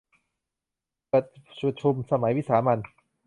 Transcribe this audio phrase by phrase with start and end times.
[1.07, 2.79] เปิดประชุมสมัยวิสามัญ